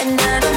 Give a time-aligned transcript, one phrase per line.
[0.00, 0.47] and I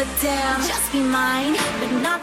[0.00, 0.60] give a damn.
[0.66, 2.19] Just be mine, but not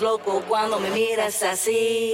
[0.00, 2.12] loco cuando me miras así.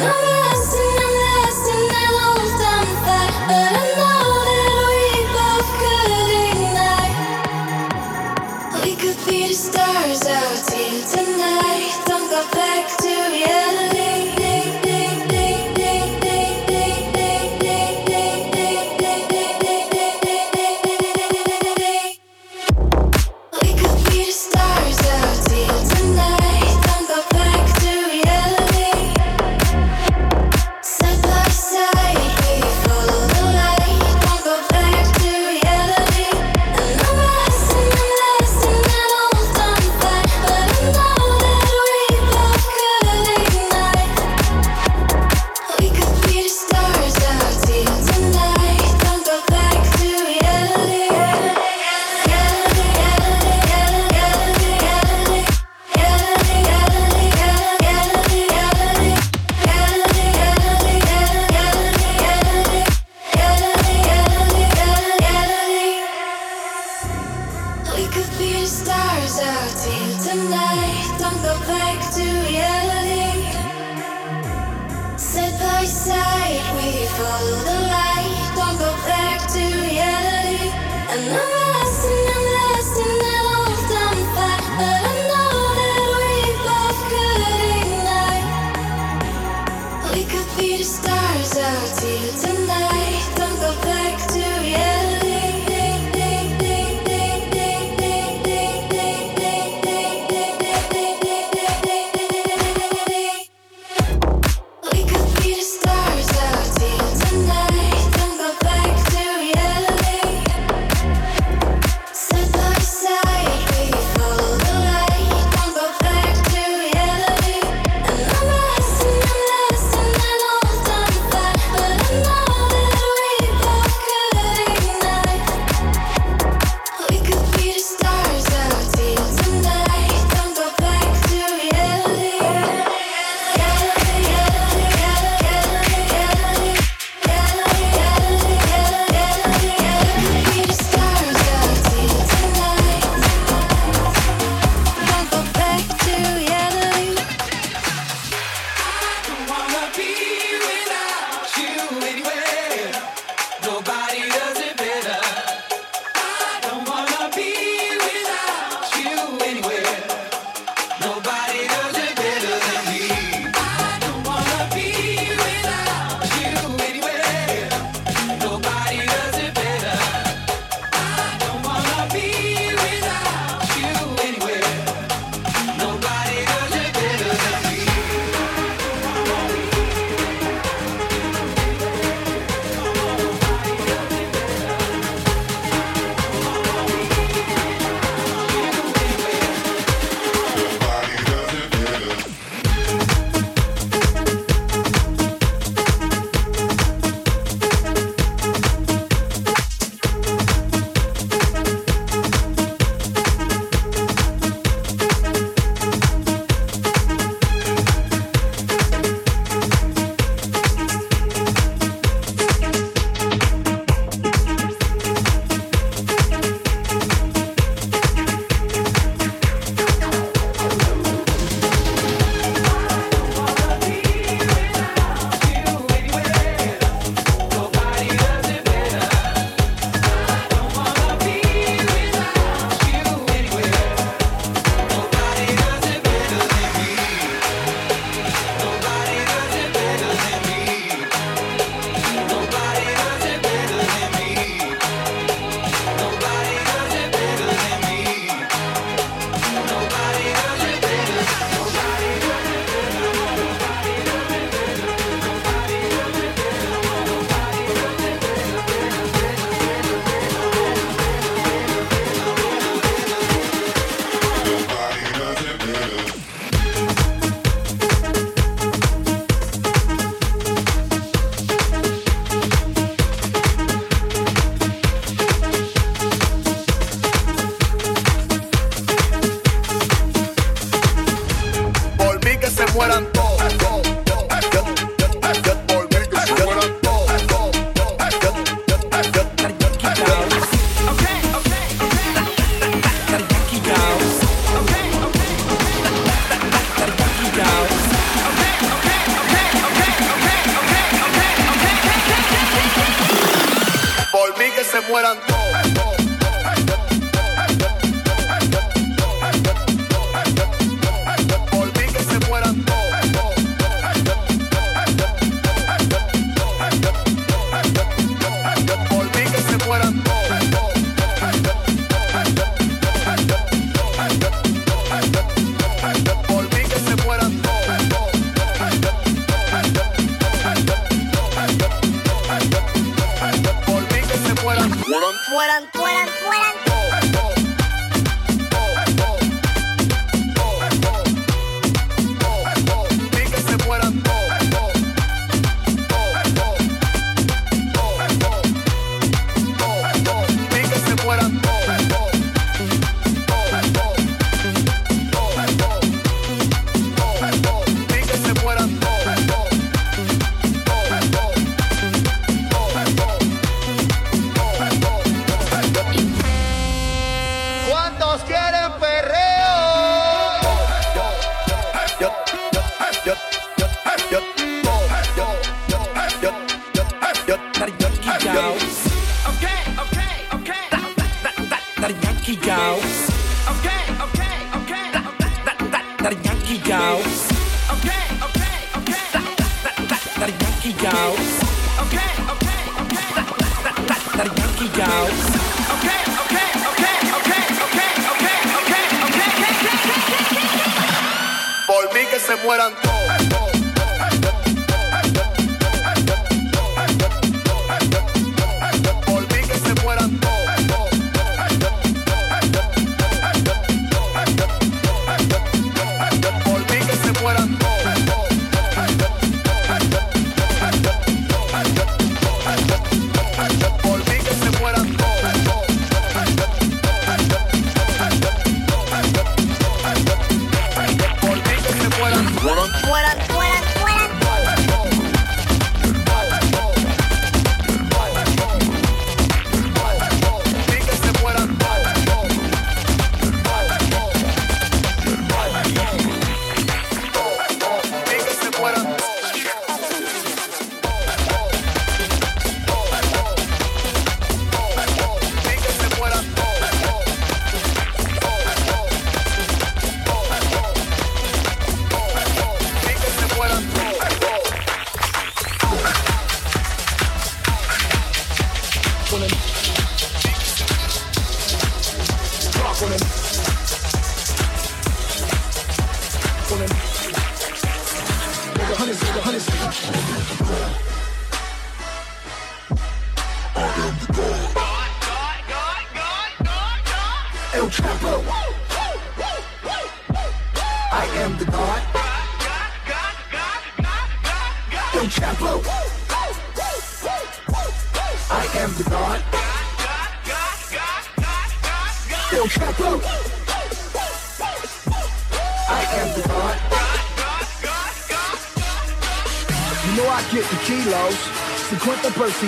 [0.00, 0.33] love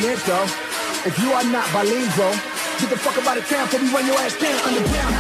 [0.01, 0.43] Cierto.
[1.07, 2.31] If you are not bilingual,
[2.79, 5.15] get the fuck out of town, cause we run your ass down underground.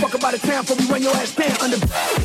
[0.00, 2.23] Fuck about the town, for we run your ass down underground.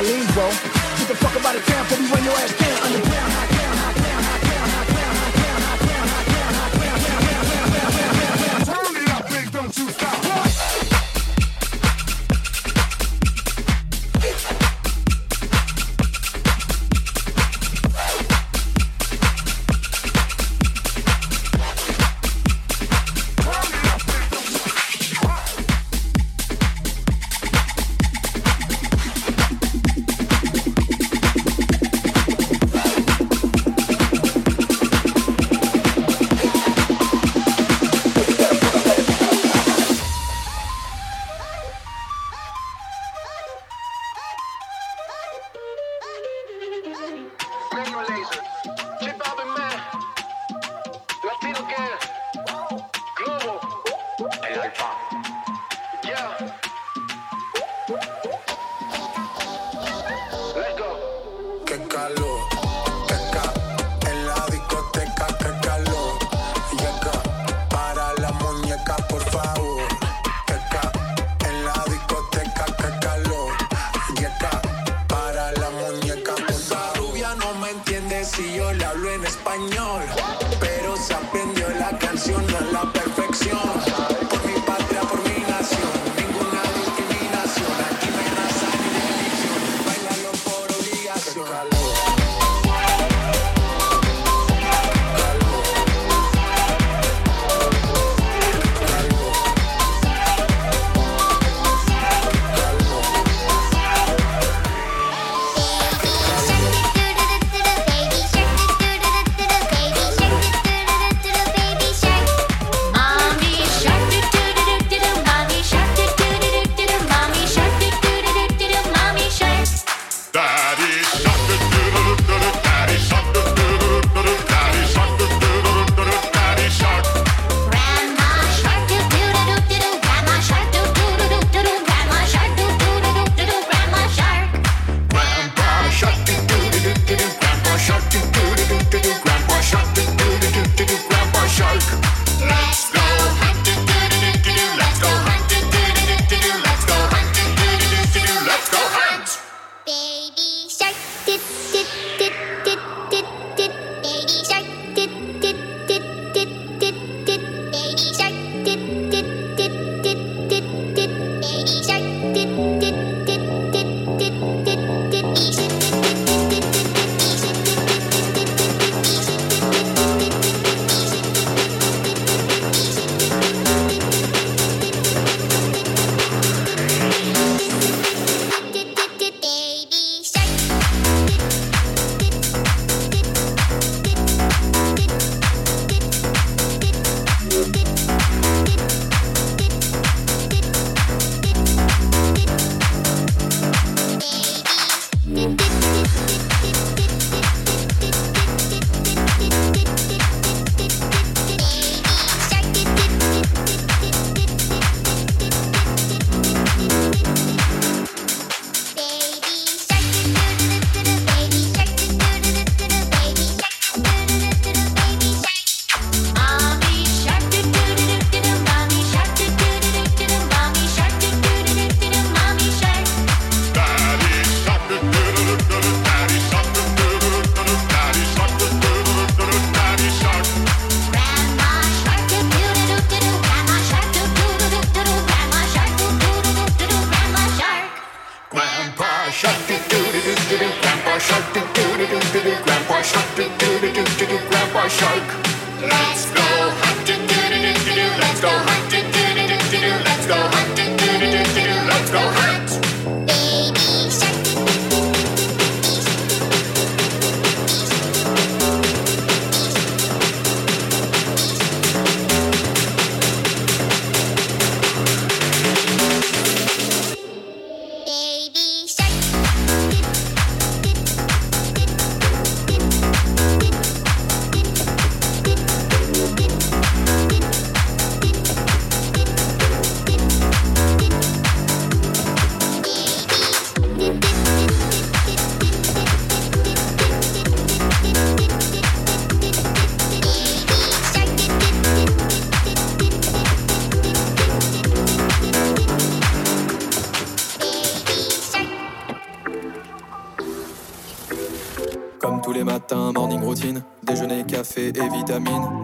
[0.00, 0.69] Valeu então.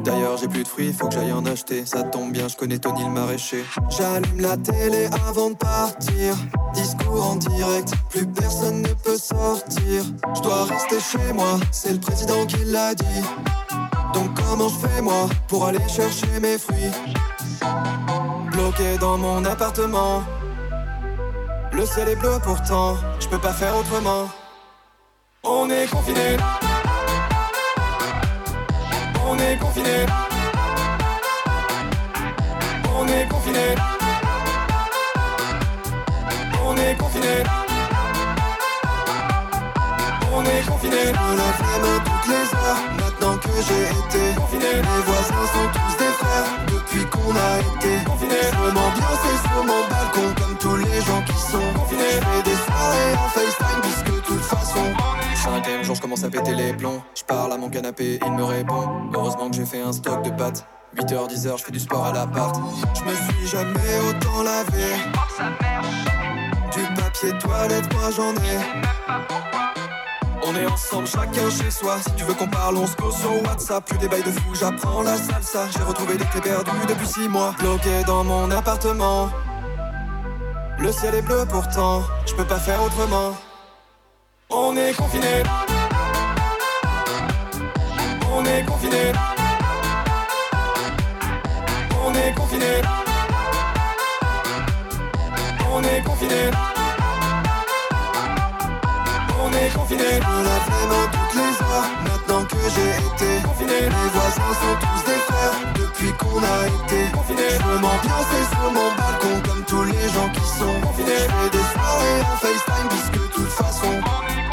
[0.04, 1.86] D'ailleurs, j'ai plus de fruits, faut que j'aille en acheter.
[1.86, 3.64] Ça tombe bien, je connais Tony le maraîcher.
[3.88, 6.34] J'allume la télé avant de partir.
[6.74, 10.02] Discours en direct, plus personne ne peut sortir.
[10.34, 13.22] Je dois rester chez moi, c'est le président qui l'a dit.
[14.14, 16.90] Donc, comment je fais moi pour aller chercher mes fruits?
[18.50, 20.22] Bloqué dans mon appartement.
[21.72, 24.26] Le ciel est bleu pourtant, je peux pas faire autrement.
[57.14, 59.10] Je parle à mon canapé, il me répond.
[59.14, 60.66] Heureusement que j'ai fait un stock de pâtes.
[60.96, 62.54] 8h, 10h, je fais du sport à l'appart.
[62.94, 64.96] Je me suis jamais autant lavé.
[66.74, 68.58] Du papier toilette, moi j'en ai.
[70.44, 71.96] On est ensemble, chacun chez soi.
[72.00, 73.86] Si tu veux qu'on parle, on se pose sur WhatsApp.
[73.86, 75.68] Plus des bails de fou, j'apprends la salsa.
[75.70, 77.54] J'ai retrouvé des clés perdues depuis 6 mois.
[77.58, 79.30] Bloqué dans mon appartement.
[80.78, 83.34] Le ciel est bleu pourtant, je peux pas faire autrement.
[84.50, 85.42] On est confiné.
[88.46, 89.12] On est confiné.
[92.06, 92.72] On est confiné.
[95.72, 96.50] On est confiné.
[99.42, 100.04] On est confiné.
[100.04, 101.90] Je la flemme en toutes les heures.
[102.04, 105.56] Maintenant que j'ai été confiné, les voisins sont tous des frères.
[105.74, 110.28] Depuis qu'on a été confiné, je veux m'ambiancer sur mon balcon comme tous les gens
[110.32, 111.18] qui sont confinés.
[111.18, 114.45] Je fais des soirées en FaceTime puisque de toute façon.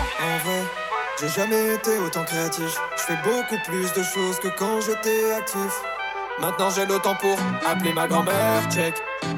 [1.23, 2.77] J'ai jamais été autant créatif.
[2.97, 5.81] Je fais beaucoup plus de choses que quand j'étais actif.
[6.39, 8.95] Maintenant j'ai le temps pour appeler ma grand-mère, check.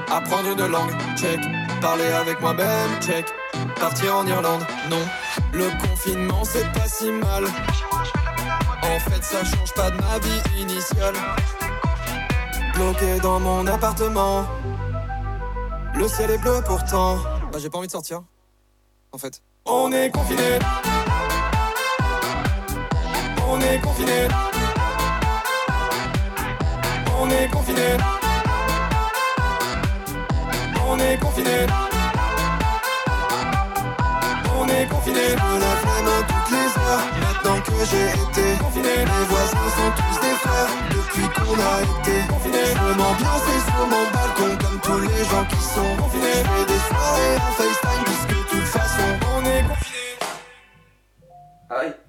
[0.09, 1.39] Apprendre une langue, check.
[1.81, 3.27] Parler avec moi-même, check.
[3.79, 5.05] Partir en Irlande, non.
[5.53, 7.45] Le confinement c'est pas si mal.
[8.81, 11.15] En fait ça change pas de ma vie initiale.
[12.73, 14.45] Bloqué dans mon appartement.
[15.93, 17.17] Le ciel est bleu pourtant.
[17.51, 18.23] Bah j'ai pas envie de sortir.
[19.11, 19.41] En fait.
[19.65, 20.59] On est confiné.
[23.65, 24.27] On est confiné.
[27.19, 27.97] On est confiné.
[30.87, 31.65] On est confiné.
[34.55, 35.21] On est confiné.
[35.29, 37.05] Je me la flemme à toutes les heures.
[37.21, 40.71] Maintenant que j'ai été confiné, les voisins sont tous des frères.
[40.91, 45.45] Depuis qu'on a été confiné, je veux m'ambiancer sur mon balcon comme tous les gens
[45.49, 46.37] qui sont confinés.
[46.37, 50.05] Je fais des soirées en FaceTime puisque de toute façon on est confiné.
[51.71, 52.04] Aïe.